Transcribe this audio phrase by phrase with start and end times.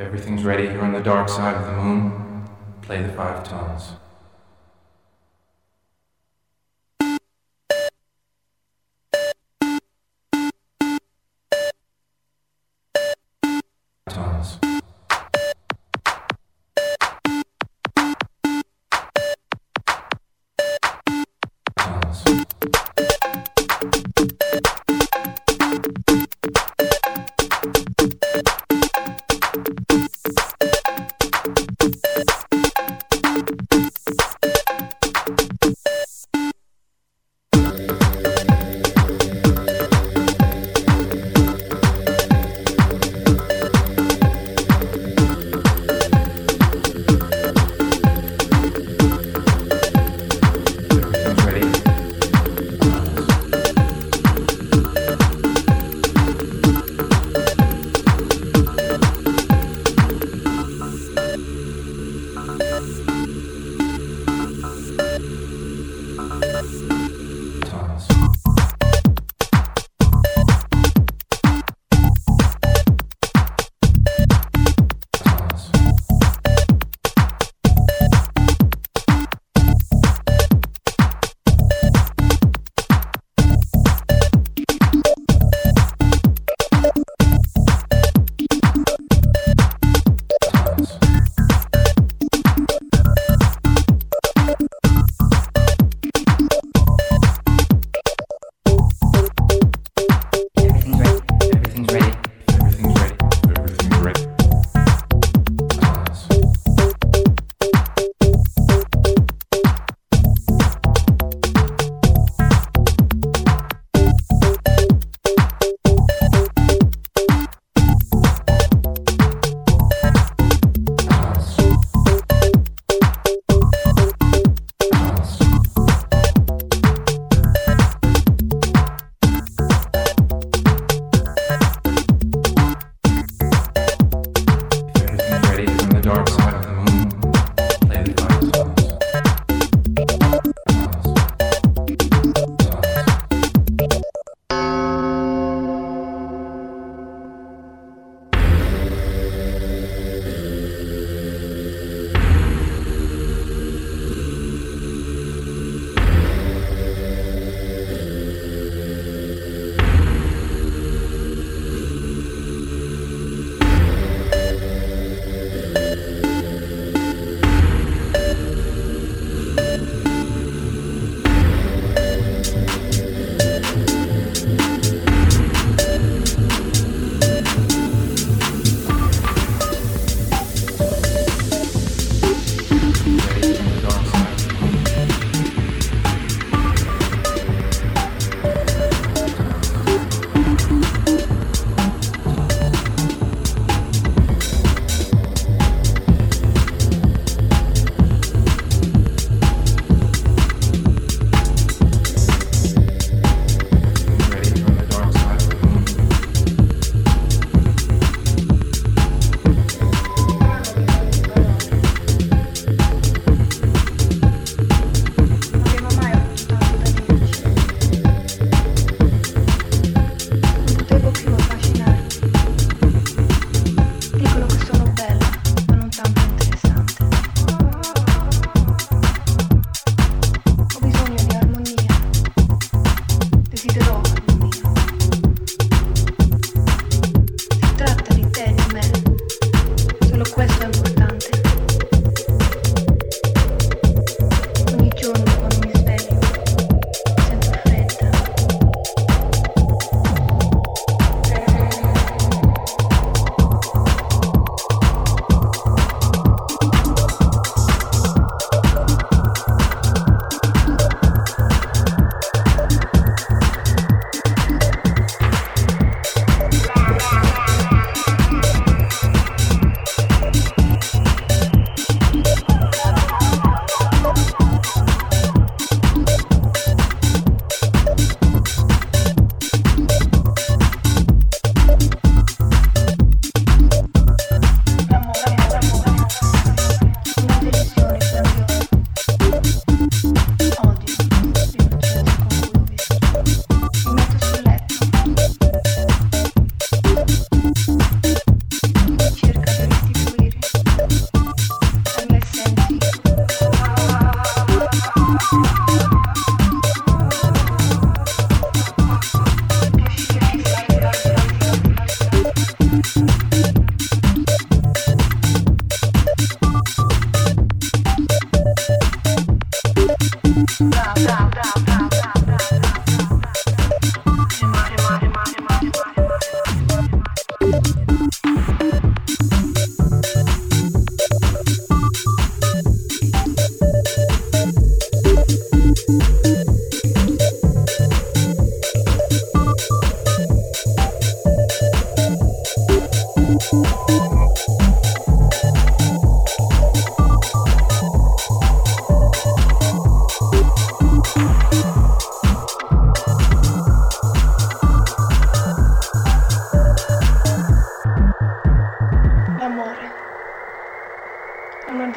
[0.00, 2.48] If everything's ready here on the dark side of the moon,
[2.80, 3.92] play the five tones.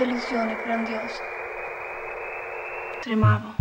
[0.04, 1.24] delle illusioni grandiose.
[3.00, 3.56] Tremavo.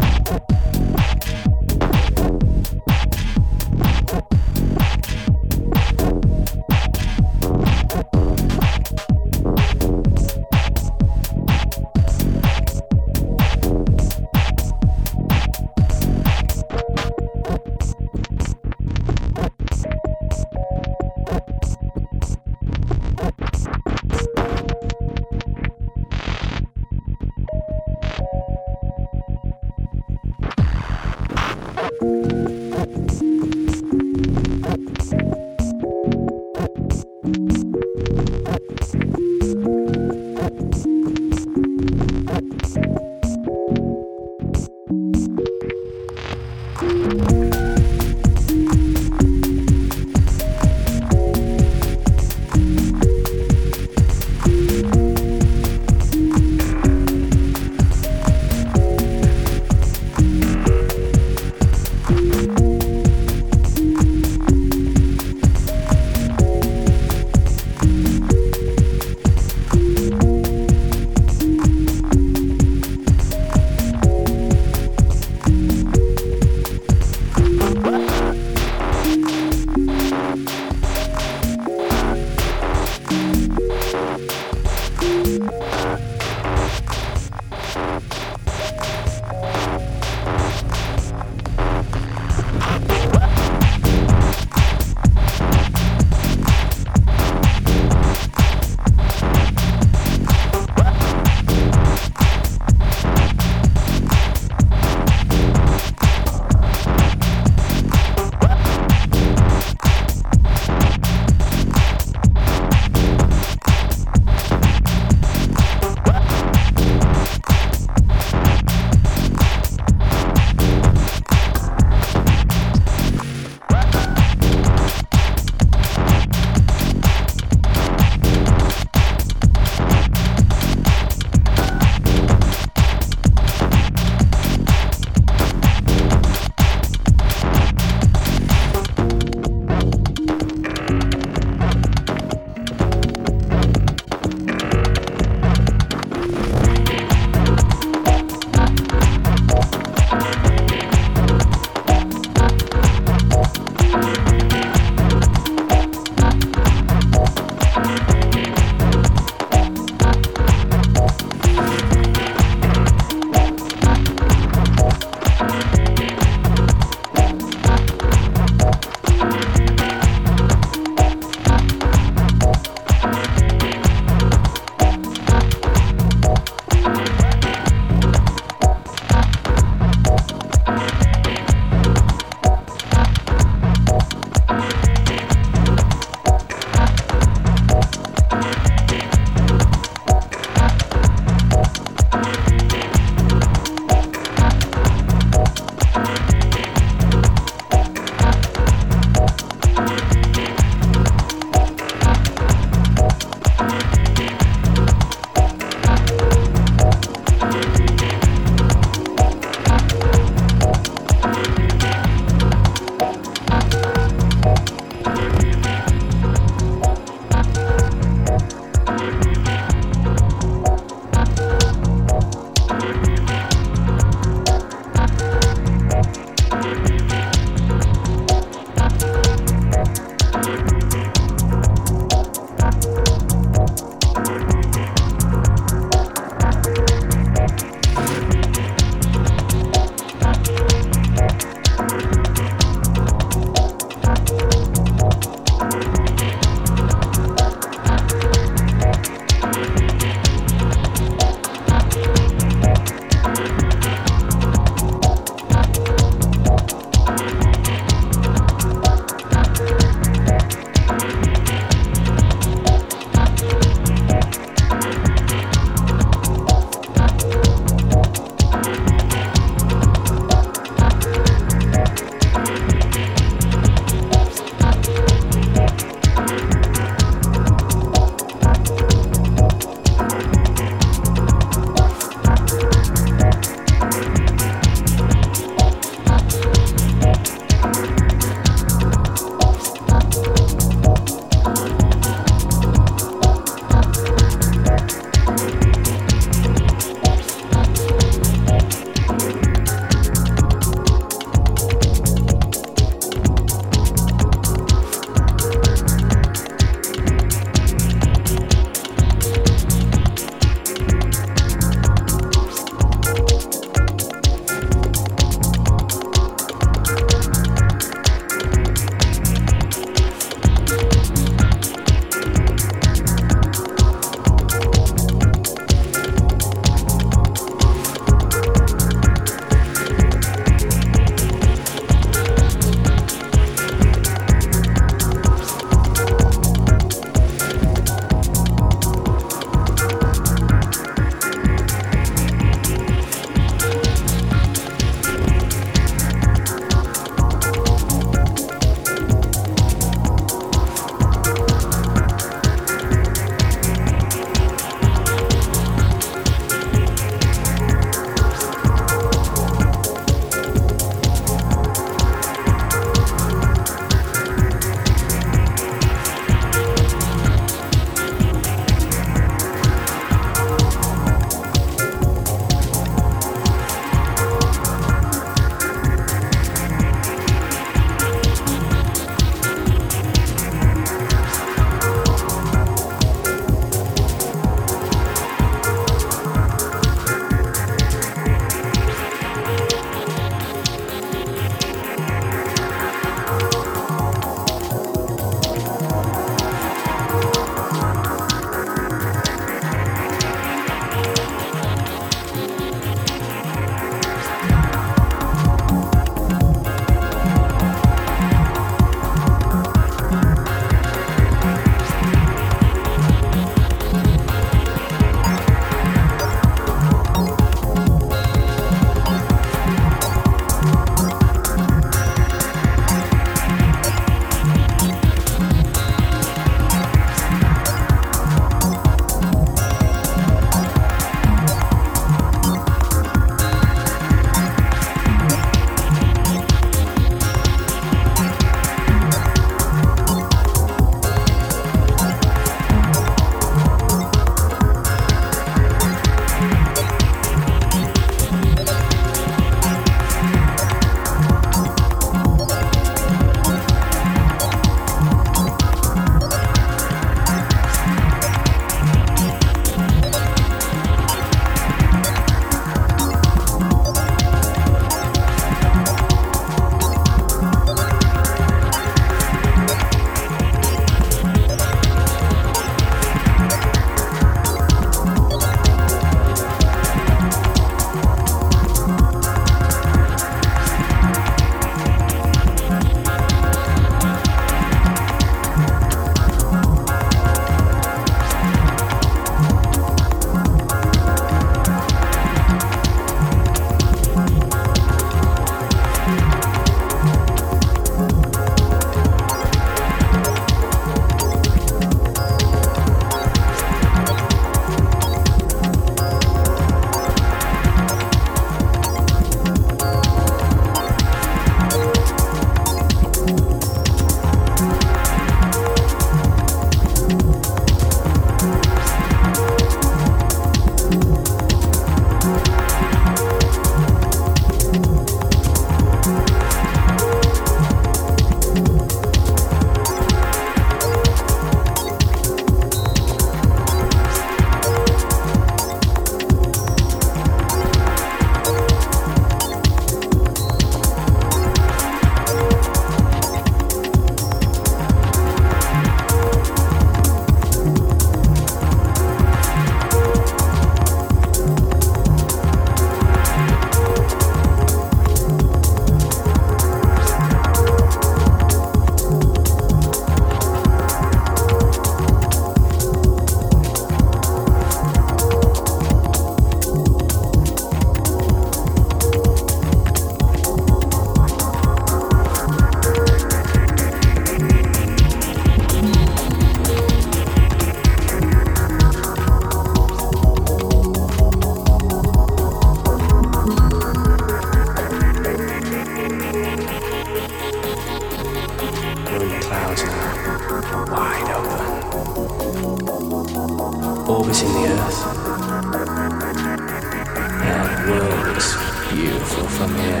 [597.90, 598.56] World looks
[598.92, 600.00] beautiful from here.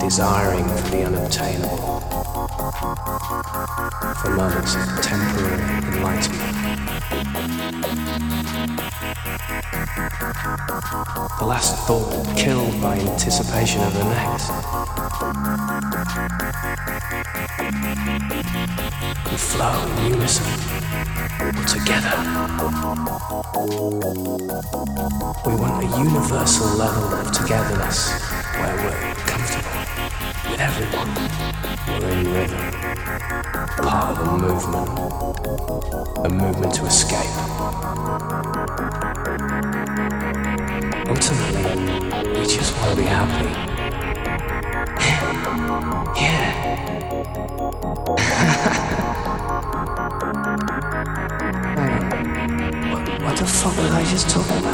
[0.00, 2.00] Desiring for the unobtainable,
[4.20, 5.62] for moments of temporary
[5.96, 6.56] enlightenment.
[11.38, 14.50] The last thought killed by anticipation of the next.
[19.30, 20.85] We flow in unison,
[21.38, 22.16] together.
[25.44, 28.08] We want a universal level of togetherness
[28.54, 29.84] where we're comfortable
[30.50, 31.10] with everyone.
[32.00, 32.72] We're in rhythm,
[33.82, 34.88] part of a movement,
[36.24, 37.34] a movement to escape.
[41.06, 43.50] Ultimately, we just want to be happy.
[46.18, 46.72] yeah.
[53.46, 54.72] Vorbereich ist vorüber.